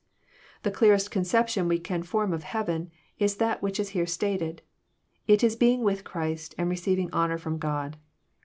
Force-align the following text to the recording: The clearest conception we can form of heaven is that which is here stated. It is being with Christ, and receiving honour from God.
The 0.63 0.71
clearest 0.71 1.11
conception 1.11 1.67
we 1.67 1.77
can 1.77 2.01
form 2.01 2.33
of 2.33 2.41
heaven 2.41 2.89
is 3.19 3.35
that 3.37 3.61
which 3.61 3.79
is 3.79 3.89
here 3.89 4.07
stated. 4.07 4.63
It 5.27 5.43
is 5.43 5.55
being 5.55 5.83
with 5.83 6.03
Christ, 6.03 6.55
and 6.57 6.71
receiving 6.71 7.13
honour 7.13 7.37
from 7.37 7.59
God. 7.59 7.97